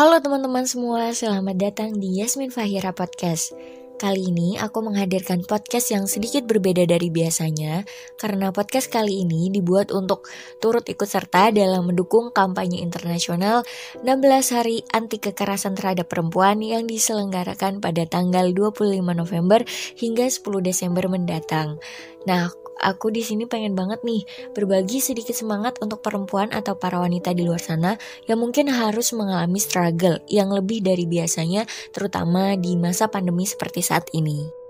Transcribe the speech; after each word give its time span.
Halo 0.00 0.16
teman-teman 0.16 0.64
semua, 0.64 1.12
selamat 1.12 1.60
datang 1.60 1.92
di 1.92 2.24
Yasmin 2.24 2.48
Fahira 2.48 2.88
Podcast. 2.88 3.52
Kali 4.00 4.32
ini 4.32 4.56
aku 4.56 4.80
menghadirkan 4.80 5.44
podcast 5.44 5.92
yang 5.92 6.08
sedikit 6.08 6.48
berbeda 6.48 6.88
dari 6.88 7.12
biasanya 7.12 7.84
karena 8.16 8.48
podcast 8.48 8.88
kali 8.88 9.28
ini 9.28 9.52
dibuat 9.52 9.92
untuk 9.92 10.24
turut 10.56 10.88
ikut 10.88 11.04
serta 11.04 11.52
dalam 11.52 11.84
mendukung 11.84 12.32
kampanye 12.32 12.80
internasional 12.80 13.60
16 14.00 14.56
hari 14.56 14.80
anti 14.88 15.20
kekerasan 15.20 15.76
terhadap 15.76 16.08
perempuan 16.08 16.64
yang 16.64 16.88
diselenggarakan 16.88 17.84
pada 17.84 18.08
tanggal 18.08 18.48
25 18.56 19.04
November 19.04 19.68
hingga 20.00 20.32
10 20.32 20.64
Desember 20.64 21.12
mendatang. 21.12 21.76
Nah, 22.24 22.48
aku 22.80 23.12
di 23.12 23.20
sini 23.20 23.44
pengen 23.44 23.76
banget 23.76 24.00
nih 24.02 24.24
berbagi 24.56 24.98
sedikit 24.98 25.36
semangat 25.36 25.76
untuk 25.84 26.00
perempuan 26.00 26.48
atau 26.50 26.74
para 26.80 26.96
wanita 26.96 27.36
di 27.36 27.44
luar 27.44 27.60
sana 27.60 28.00
yang 28.24 28.40
mungkin 28.40 28.72
harus 28.72 29.12
mengalami 29.12 29.60
struggle 29.60 30.18
yang 30.26 30.48
lebih 30.48 30.80
dari 30.80 31.04
biasanya 31.04 31.68
terutama 31.92 32.56
di 32.56 32.74
masa 32.80 33.12
pandemi 33.12 33.44
seperti 33.44 33.84
saat 33.84 34.08
ini. 34.16 34.60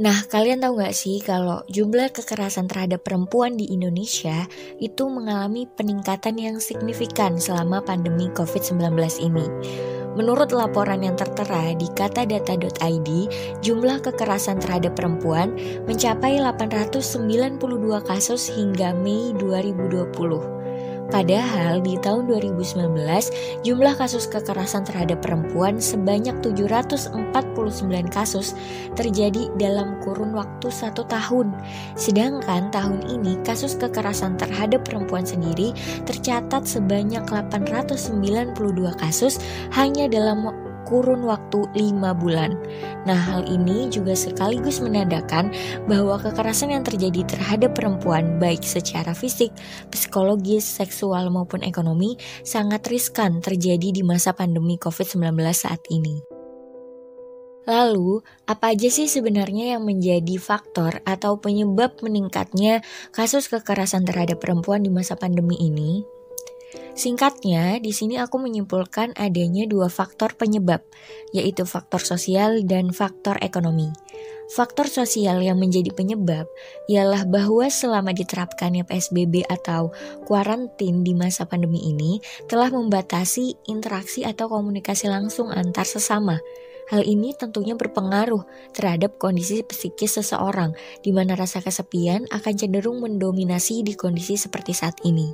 Nah, 0.00 0.16
kalian 0.32 0.64
tahu 0.64 0.80
gak 0.80 0.96
sih 0.96 1.20
kalau 1.20 1.60
jumlah 1.68 2.08
kekerasan 2.08 2.72
terhadap 2.72 3.04
perempuan 3.04 3.60
di 3.60 3.68
Indonesia 3.68 4.48
itu 4.80 5.04
mengalami 5.12 5.68
peningkatan 5.68 6.40
yang 6.40 6.56
signifikan 6.56 7.36
selama 7.36 7.84
pandemi 7.84 8.32
COVID-19 8.32 8.80
ini. 9.20 9.44
Menurut 10.18 10.50
laporan 10.50 11.06
yang 11.06 11.14
tertera 11.14 11.70
di 11.78 11.86
katadata.id, 11.94 13.08
jumlah 13.62 13.98
kekerasan 14.02 14.58
terhadap 14.58 14.98
perempuan 14.98 15.54
mencapai 15.86 16.42
892 16.42 17.62
kasus 18.02 18.50
hingga 18.50 18.90
Mei 18.90 19.30
2020. 19.38 20.59
Padahal 21.10 21.82
di 21.82 21.98
tahun 21.98 22.30
2019 22.30 22.86
jumlah 23.66 23.94
kasus 23.98 24.30
kekerasan 24.30 24.86
terhadap 24.86 25.18
perempuan 25.26 25.82
sebanyak 25.82 26.38
749 26.38 27.18
kasus 28.14 28.54
terjadi 28.94 29.50
dalam 29.58 29.98
kurun 30.06 30.38
waktu 30.38 30.70
satu 30.70 31.02
tahun. 31.10 31.50
Sedangkan 31.98 32.70
tahun 32.70 33.10
ini 33.10 33.42
kasus 33.42 33.74
kekerasan 33.74 34.38
terhadap 34.38 34.86
perempuan 34.86 35.26
sendiri 35.26 35.74
tercatat 36.06 36.62
sebanyak 36.62 37.26
892 37.26 38.54
kasus 38.94 39.42
hanya 39.74 40.06
dalam 40.06 40.69
kurun 40.90 41.22
waktu 41.22 41.70
5 41.70 42.20
bulan. 42.20 42.58
Nah, 43.06 43.14
hal 43.14 43.46
ini 43.46 43.86
juga 43.86 44.18
sekaligus 44.18 44.82
menandakan 44.82 45.54
bahwa 45.86 46.18
kekerasan 46.18 46.74
yang 46.74 46.82
terjadi 46.82 47.22
terhadap 47.22 47.78
perempuan 47.78 48.42
baik 48.42 48.66
secara 48.66 49.14
fisik, 49.14 49.54
psikologis, 49.94 50.66
seksual 50.66 51.30
maupun 51.30 51.62
ekonomi 51.62 52.18
sangat 52.42 52.82
riskan 52.90 53.38
terjadi 53.38 53.94
di 53.94 54.02
masa 54.02 54.34
pandemi 54.34 54.74
COVID-19 54.82 55.38
saat 55.54 55.80
ini. 55.94 56.40
Lalu, 57.70 58.18
apa 58.50 58.74
aja 58.74 58.90
sih 58.90 59.06
sebenarnya 59.06 59.78
yang 59.78 59.86
menjadi 59.86 60.42
faktor 60.42 61.06
atau 61.06 61.38
penyebab 61.38 62.02
meningkatnya 62.02 62.82
kasus 63.14 63.46
kekerasan 63.46 64.02
terhadap 64.02 64.42
perempuan 64.42 64.82
di 64.82 64.90
masa 64.90 65.14
pandemi 65.14 65.54
ini? 65.60 66.19
Singkatnya, 66.94 67.78
di 67.82 67.90
sini 67.90 68.20
aku 68.20 68.38
menyimpulkan 68.38 69.16
adanya 69.18 69.66
dua 69.66 69.90
faktor 69.90 70.34
penyebab, 70.38 70.84
yaitu 71.34 71.66
faktor 71.66 72.02
sosial 72.02 72.62
dan 72.66 72.94
faktor 72.94 73.38
ekonomi. 73.42 73.90
Faktor 74.50 74.90
sosial 74.90 75.38
yang 75.46 75.62
menjadi 75.62 75.94
penyebab 75.94 76.50
ialah 76.90 77.22
bahwa 77.22 77.70
selama 77.70 78.10
diterapkannya 78.10 78.82
PSBB 78.82 79.46
atau 79.46 79.94
kuarantin 80.26 81.06
di 81.06 81.14
masa 81.14 81.46
pandemi 81.46 81.86
ini 81.86 82.18
telah 82.50 82.66
membatasi 82.74 83.54
interaksi 83.70 84.26
atau 84.26 84.50
komunikasi 84.50 85.06
langsung 85.06 85.54
antar 85.54 85.86
sesama. 85.86 86.42
Hal 86.90 87.06
ini 87.06 87.30
tentunya 87.38 87.78
berpengaruh 87.78 88.74
terhadap 88.74 89.22
kondisi 89.22 89.62
psikis 89.62 90.18
seseorang, 90.18 90.74
di 91.06 91.14
mana 91.14 91.38
rasa 91.38 91.62
kesepian 91.62 92.26
akan 92.34 92.54
cenderung 92.58 92.98
mendominasi 92.98 93.86
di 93.86 93.94
kondisi 93.94 94.34
seperti 94.34 94.74
saat 94.74 94.98
ini. 95.06 95.30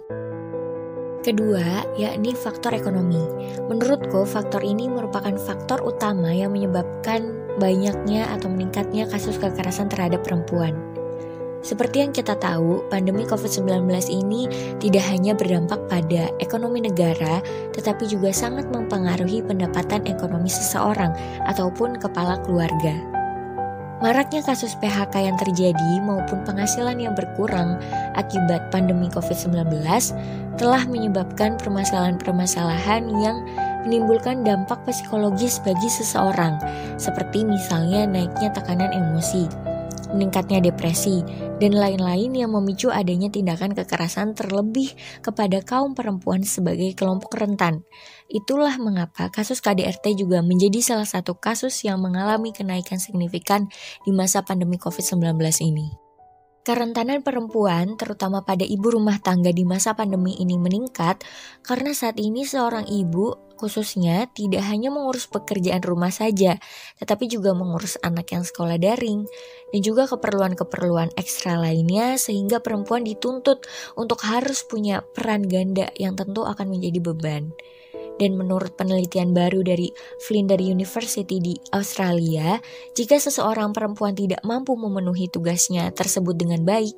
Kedua, 1.27 1.83
yakni 1.99 2.39
faktor 2.39 2.71
ekonomi. 2.71 3.19
Menurutku, 3.67 4.23
faktor 4.23 4.63
ini 4.63 4.87
merupakan 4.87 5.35
faktor 5.35 5.83
utama 5.83 6.31
yang 6.31 6.55
menyebabkan 6.55 7.35
banyaknya 7.59 8.31
atau 8.31 8.47
meningkatnya 8.47 9.11
kasus 9.11 9.35
kekerasan 9.35 9.91
terhadap 9.91 10.23
perempuan. 10.23 10.79
Seperti 11.67 12.07
yang 12.07 12.15
kita 12.15 12.39
tahu, 12.39 12.87
pandemi 12.95 13.27
COVID-19 13.27 13.91
ini 14.07 14.47
tidak 14.79 15.03
hanya 15.11 15.35
berdampak 15.35 15.83
pada 15.91 16.31
ekonomi 16.39 16.87
negara, 16.87 17.43
tetapi 17.75 18.07
juga 18.07 18.31
sangat 18.31 18.71
mempengaruhi 18.71 19.43
pendapatan 19.43 20.07
ekonomi 20.07 20.47
seseorang 20.47 21.11
ataupun 21.51 21.99
kepala 21.99 22.39
keluarga. 22.47 23.16
Maraknya 23.97 24.45
kasus 24.45 24.77
PHK 24.77 25.25
yang 25.25 25.41
terjadi 25.41 25.93
maupun 26.05 26.45
penghasilan 26.45 27.01
yang 27.01 27.17
berkurang 27.17 27.81
akibat 28.13 28.69
pandemi 28.69 29.09
COVID-19 29.09 29.73
telah 30.61 30.85
menyebabkan 30.85 31.57
permasalahan-permasalahan 31.57 33.09
yang 33.25 33.41
menimbulkan 33.89 34.45
dampak 34.45 34.83
psikologis 34.85 35.63
bagi 35.65 35.89
seseorang, 35.89 36.61
seperti 37.01 37.49
misalnya 37.49 38.05
naiknya 38.05 38.53
tekanan 38.53 38.93
emosi, 38.93 39.49
meningkatnya 40.13 40.61
depresi, 40.69 41.25
dan 41.57 41.73
lain-lain 41.73 42.33
yang 42.37 42.53
memicu 42.53 42.93
adanya 42.93 43.33
tindakan 43.33 43.73
kekerasan 43.73 44.37
terlebih 44.37 44.93
kepada 45.25 45.65
kaum 45.65 45.97
perempuan 45.97 46.45
sebagai 46.45 46.93
kelompok 46.93 47.37
rentan. 47.41 47.83
Itulah 48.29 48.77
mengapa 48.77 49.33
kasus 49.33 49.65
KDRT 49.65 50.21
juga 50.21 50.45
menjadi 50.45 50.85
salah 50.85 51.09
satu 51.09 51.37
kasus 51.41 51.81
yang 51.89 51.99
mengalami 52.05 52.53
kenaikan 52.53 53.01
signifikan 53.01 53.73
di 54.05 54.13
masa 54.13 54.45
pandemi 54.45 54.77
COVID-19 54.77 55.41
ini. 55.65 56.06
Kerentanan 56.67 57.23
perempuan, 57.23 57.95
terutama 57.95 58.43
pada 58.43 58.67
ibu 58.67 58.91
rumah 58.91 59.23
tangga 59.23 59.55
di 59.55 59.63
masa 59.63 59.95
pandemi 59.95 60.35
ini 60.35 60.59
meningkat 60.59 61.23
karena 61.63 61.95
saat 61.95 62.19
ini 62.19 62.43
seorang 62.43 62.91
ibu 62.91 63.39
khususnya 63.55 64.27
tidak 64.35 64.67
hanya 64.67 64.91
mengurus 64.91 65.31
pekerjaan 65.31 65.79
rumah 65.87 66.11
saja, 66.11 66.59
tetapi 66.99 67.31
juga 67.31 67.55
mengurus 67.55 68.03
anak 68.03 68.35
yang 68.35 68.43
sekolah 68.43 68.83
daring 68.83 69.31
dan 69.71 69.81
juga 69.81 70.11
keperluan-keperluan 70.11 71.15
ekstra 71.15 71.55
lainnya 71.55 72.19
sehingga 72.19 72.59
perempuan 72.59 73.07
dituntut 73.07 73.63
untuk 73.95 74.27
harus 74.27 74.67
punya 74.67 75.07
peran 75.15 75.47
ganda 75.47 75.95
yang 75.95 76.19
tentu 76.19 76.43
akan 76.43 76.67
menjadi 76.67 76.99
beban. 76.99 77.55
Dan 78.17 78.41
menurut 78.41 78.73
penelitian 78.81 79.37
baru 79.37 79.61
dari 79.61 79.93
Flinders 80.25 80.65
University 80.65 81.37
di 81.37 81.55
Australia, 81.77 82.57
jika 82.97 83.21
seseorang 83.21 83.77
perempuan 83.77 84.17
tidak 84.17 84.41
mampu 84.41 84.73
memenuhi 84.73 85.29
tugasnya 85.29 85.93
tersebut 85.93 86.33
dengan 86.33 86.65
baik, 86.65 86.97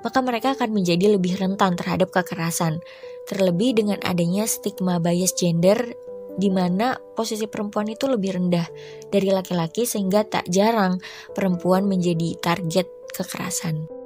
maka 0.00 0.20
mereka 0.24 0.56
akan 0.56 0.72
menjadi 0.72 1.16
lebih 1.16 1.36
rentan 1.36 1.76
terhadap 1.76 2.12
kekerasan. 2.12 2.80
Terlebih 3.28 3.76
dengan 3.76 4.00
adanya 4.04 4.44
stigma 4.44 5.00
bias 5.00 5.36
gender 5.36 5.96
di 6.34 6.50
mana 6.50 6.98
posisi 7.14 7.46
perempuan 7.46 7.86
itu 7.88 8.10
lebih 8.10 8.36
rendah 8.36 8.66
dari 9.08 9.30
laki-laki 9.30 9.86
sehingga 9.86 10.26
tak 10.26 10.50
jarang 10.50 10.98
perempuan 11.32 11.86
menjadi 11.86 12.36
target 12.42 12.90
kekerasan. 13.14 14.03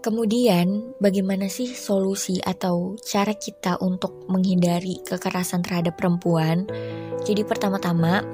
Kemudian, 0.00 0.96
bagaimana 0.96 1.52
sih 1.52 1.68
solusi 1.76 2.40
atau 2.40 2.96
cara 3.04 3.36
kita 3.36 3.76
untuk 3.84 4.24
menghindari 4.32 4.96
kekerasan 5.04 5.60
terhadap 5.60 6.00
perempuan? 6.00 6.64
Jadi 7.28 7.44
pertama-tama, 7.44 8.24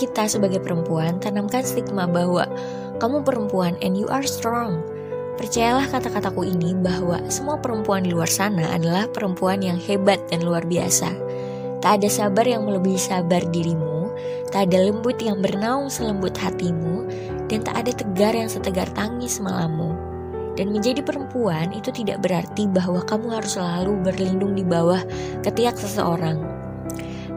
kita 0.00 0.24
sebagai 0.24 0.64
perempuan 0.64 1.20
tanamkan 1.20 1.60
stigma 1.60 2.08
bahwa 2.08 2.48
kamu 2.96 3.20
perempuan 3.20 3.76
and 3.84 4.00
you 4.00 4.08
are 4.08 4.24
strong. 4.24 4.80
Percayalah 5.36 5.92
kata-kataku 5.92 6.48
ini 6.48 6.72
bahwa 6.72 7.20
semua 7.28 7.60
perempuan 7.60 8.08
di 8.08 8.16
luar 8.16 8.32
sana 8.32 8.72
adalah 8.72 9.04
perempuan 9.04 9.60
yang 9.60 9.76
hebat 9.76 10.24
dan 10.32 10.40
luar 10.40 10.64
biasa. 10.64 11.12
Tak 11.84 12.00
ada 12.00 12.08
sabar 12.08 12.48
yang 12.48 12.64
melebihi 12.64 12.96
sabar 12.96 13.44
dirimu, 13.52 14.08
tak 14.48 14.72
ada 14.72 14.88
lembut 14.88 15.20
yang 15.20 15.44
bernaung 15.44 15.92
selembut 15.92 16.32
hatimu, 16.32 17.04
dan 17.52 17.60
tak 17.60 17.84
ada 17.84 17.92
tegar 17.92 18.32
yang 18.32 18.48
setegar 18.48 18.88
tangis 18.96 19.36
malammu. 19.36 20.03
Dan 20.54 20.70
menjadi 20.70 21.02
perempuan 21.02 21.74
itu 21.74 21.90
tidak 21.90 22.22
berarti 22.22 22.70
bahwa 22.70 23.02
kamu 23.02 23.26
harus 23.34 23.58
selalu 23.58 23.98
berlindung 24.06 24.54
di 24.54 24.62
bawah 24.62 25.02
ketiak 25.42 25.74
seseorang. 25.74 26.38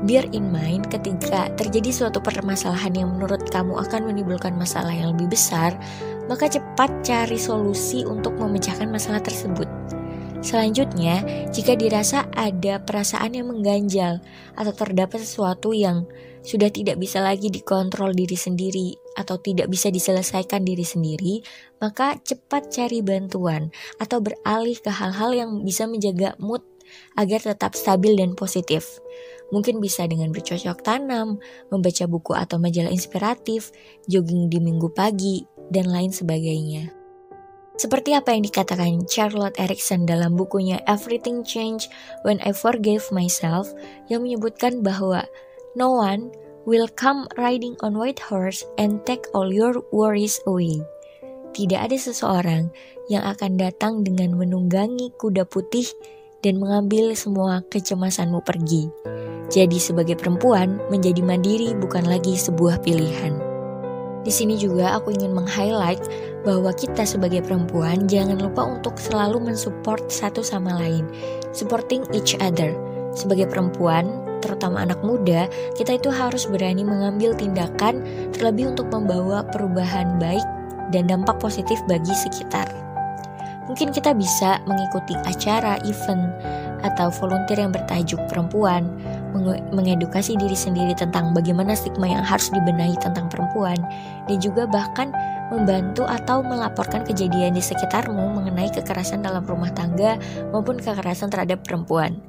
Bear 0.06 0.30
in 0.30 0.54
mind 0.54 0.94
ketika 0.94 1.50
terjadi 1.58 1.90
suatu 1.90 2.22
permasalahan 2.22 2.94
yang 2.94 3.10
menurut 3.18 3.50
kamu 3.50 3.82
akan 3.82 4.14
menimbulkan 4.14 4.54
masalah 4.54 4.94
yang 4.94 5.18
lebih 5.18 5.34
besar, 5.34 5.74
maka 6.30 6.46
cepat 6.46 6.94
cari 7.02 7.42
solusi 7.42 8.06
untuk 8.06 8.38
memecahkan 8.38 8.86
masalah 8.86 9.18
tersebut. 9.26 9.66
Selanjutnya, 10.46 11.26
jika 11.50 11.74
dirasa 11.74 12.30
ada 12.38 12.78
perasaan 12.78 13.34
yang 13.34 13.50
mengganjal 13.50 14.22
atau 14.54 14.74
terdapat 14.78 15.26
sesuatu 15.26 15.74
yang 15.74 16.06
sudah 16.46 16.70
tidak 16.70 17.02
bisa 17.02 17.18
lagi 17.18 17.50
dikontrol 17.50 18.14
diri 18.14 18.38
sendiri 18.38 19.07
atau 19.18 19.42
tidak 19.42 19.74
bisa 19.74 19.90
diselesaikan 19.90 20.62
diri 20.62 20.86
sendiri, 20.86 21.42
maka 21.82 22.22
cepat 22.22 22.70
cari 22.70 23.02
bantuan 23.02 23.74
atau 23.98 24.22
beralih 24.22 24.78
ke 24.78 24.94
hal-hal 24.94 25.34
yang 25.34 25.52
bisa 25.66 25.90
menjaga 25.90 26.38
mood 26.38 26.62
agar 27.18 27.42
tetap 27.42 27.74
stabil 27.74 28.14
dan 28.14 28.38
positif. 28.38 29.02
Mungkin 29.50 29.82
bisa 29.82 30.06
dengan 30.06 30.30
bercocok 30.30 30.86
tanam, 30.86 31.42
membaca 31.74 32.06
buku 32.06 32.38
atau 32.38 32.62
majalah 32.62 32.94
inspiratif, 32.94 33.74
jogging 34.06 34.52
di 34.52 34.60
minggu 34.62 34.92
pagi, 34.92 35.44
dan 35.72 35.90
lain 35.92 36.12
sebagainya. 36.12 36.92
Seperti 37.78 38.18
apa 38.18 38.34
yang 38.34 38.42
dikatakan 38.42 39.06
Charlotte 39.06 39.54
Erickson 39.62 40.10
dalam 40.10 40.34
bukunya 40.34 40.82
Everything 40.90 41.46
Changed 41.46 41.94
When 42.26 42.42
I 42.42 42.50
Forgave 42.50 43.06
Myself 43.14 43.70
yang 44.10 44.26
menyebutkan 44.26 44.82
bahwa 44.82 45.30
no 45.78 45.94
one 46.02 46.34
will 46.68 46.92
come 47.00 47.24
riding 47.40 47.80
on 47.80 47.96
white 47.96 48.20
horse 48.20 48.68
and 48.76 49.00
take 49.08 49.24
all 49.32 49.48
your 49.48 49.80
worries 49.96 50.44
away. 50.44 50.84
Tidak 51.56 51.80
ada 51.80 51.96
seseorang 51.96 52.68
yang 53.08 53.24
akan 53.24 53.56
datang 53.56 54.04
dengan 54.04 54.36
menunggangi 54.36 55.16
kuda 55.16 55.48
putih 55.48 55.88
dan 56.44 56.60
mengambil 56.60 57.16
semua 57.16 57.64
kecemasanmu 57.72 58.44
pergi. 58.44 58.92
Jadi 59.48 59.80
sebagai 59.80 60.20
perempuan, 60.20 60.76
menjadi 60.92 61.24
mandiri 61.24 61.72
bukan 61.80 62.04
lagi 62.04 62.36
sebuah 62.36 62.84
pilihan. 62.84 63.40
Di 64.28 64.32
sini 64.36 64.60
juga 64.60 65.00
aku 65.00 65.16
ingin 65.16 65.32
meng-highlight 65.32 66.04
bahwa 66.44 66.76
kita 66.76 67.08
sebagai 67.08 67.48
perempuan 67.48 68.12
jangan 68.12 68.44
lupa 68.44 68.68
untuk 68.68 69.00
selalu 69.00 69.40
mensupport 69.40 70.04
satu 70.12 70.44
sama 70.44 70.76
lain, 70.76 71.08
supporting 71.56 72.04
each 72.12 72.36
other. 72.44 72.76
Sebagai 73.18 73.50
perempuan, 73.50 74.06
terutama 74.46 74.86
anak 74.86 75.02
muda, 75.02 75.50
kita 75.74 75.98
itu 75.98 76.14
harus 76.14 76.46
berani 76.46 76.86
mengambil 76.86 77.34
tindakan 77.34 78.06
terlebih 78.30 78.78
untuk 78.78 78.94
membawa 78.94 79.42
perubahan 79.50 80.22
baik 80.22 80.46
dan 80.94 81.10
dampak 81.10 81.42
positif 81.42 81.82
bagi 81.90 82.14
sekitar. 82.14 82.70
Mungkin 83.66 83.90
kita 83.92 84.14
bisa 84.14 84.62
mengikuti 84.70 85.18
acara, 85.26 85.82
event, 85.84 86.30
atau 86.86 87.10
volunteer 87.10 87.66
yang 87.66 87.74
bertajuk 87.74 88.22
perempuan, 88.30 88.88
mengedukasi 89.74 90.38
diri 90.40 90.56
sendiri 90.56 90.94
tentang 90.96 91.34
bagaimana 91.34 91.76
stigma 91.76 92.08
yang 92.08 92.24
harus 92.24 92.48
dibenahi 92.54 92.96
tentang 93.02 93.28
perempuan, 93.28 93.76
dan 94.30 94.38
juga 94.40 94.70
bahkan 94.70 95.12
membantu 95.50 96.04
atau 96.04 96.44
melaporkan 96.44 97.04
kejadian 97.08 97.56
di 97.56 97.64
sekitarmu 97.64 98.36
mengenai 98.36 98.72
kekerasan 98.72 99.24
dalam 99.24 99.44
rumah 99.48 99.72
tangga 99.72 100.20
maupun 100.52 100.80
kekerasan 100.80 101.32
terhadap 101.32 101.64
perempuan. 101.64 102.20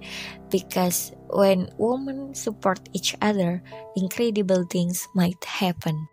Because 0.48 1.12
when 1.32 1.68
women 1.76 2.32
support 2.32 2.80
each 2.94 3.18
other, 3.20 3.60
incredible 3.98 4.64
things 4.66 5.06
might 5.12 5.40
happen. 5.44 6.08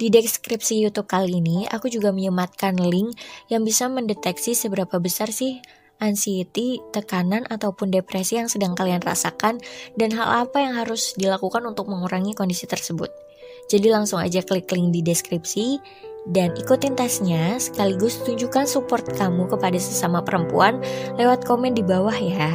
Di 0.00 0.08
deskripsi 0.08 0.80
YouTube 0.80 1.12
kali 1.12 1.44
ini, 1.44 1.68
aku 1.68 1.92
juga 1.92 2.08
menyematkan 2.08 2.80
link 2.80 3.20
yang 3.52 3.68
bisa 3.68 3.84
mendeteksi 3.84 4.56
seberapa 4.56 4.96
besar 4.96 5.28
sih 5.28 5.60
anxiety, 6.00 6.80
tekanan, 6.96 7.44
ataupun 7.52 7.92
depresi 7.92 8.40
yang 8.40 8.48
sedang 8.48 8.72
kalian 8.72 9.04
rasakan 9.04 9.60
dan 10.00 10.10
hal 10.16 10.48
apa 10.48 10.64
yang 10.64 10.74
harus 10.80 11.12
dilakukan 11.14 11.62
untuk 11.68 11.86
mengurangi 11.92 12.32
kondisi 12.32 12.64
tersebut. 12.64 13.12
Jadi 13.70 13.86
langsung 13.86 14.18
aja 14.18 14.42
klik 14.42 14.66
link 14.74 14.90
di 14.90 15.00
deskripsi 15.06 15.78
dan 16.34 16.52
ikutin 16.58 16.98
tesnya 16.98 17.56
sekaligus 17.62 18.18
tunjukkan 18.26 18.66
support 18.66 19.06
kamu 19.14 19.46
kepada 19.46 19.78
sesama 19.78 20.20
perempuan 20.20 20.82
lewat 21.14 21.46
komen 21.46 21.78
di 21.78 21.86
bawah 21.86 22.14
ya. 22.14 22.50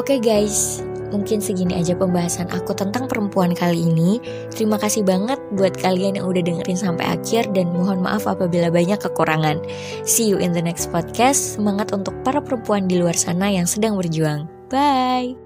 Oke 0.00 0.16
okay 0.16 0.18
guys, 0.20 0.80
Mungkin 1.14 1.38
segini 1.38 1.78
aja 1.78 1.94
pembahasan 1.94 2.50
aku 2.50 2.74
tentang 2.74 3.06
perempuan 3.06 3.54
kali 3.54 3.86
ini. 3.86 4.18
Terima 4.50 4.74
kasih 4.74 5.06
banget 5.06 5.38
buat 5.54 5.78
kalian 5.78 6.18
yang 6.18 6.26
udah 6.26 6.42
dengerin 6.42 6.78
sampai 6.78 7.06
akhir 7.06 7.54
dan 7.54 7.70
mohon 7.70 8.02
maaf 8.02 8.26
apabila 8.26 8.72
banyak 8.74 8.98
kekurangan. 8.98 9.62
See 10.02 10.26
you 10.26 10.42
in 10.42 10.50
the 10.50 10.62
next 10.62 10.90
podcast. 10.90 11.58
Semangat 11.58 11.94
untuk 11.94 12.14
para 12.26 12.42
perempuan 12.42 12.90
di 12.90 12.98
luar 12.98 13.14
sana 13.14 13.54
yang 13.54 13.70
sedang 13.70 13.94
berjuang. 13.94 14.50
Bye. 14.66 15.45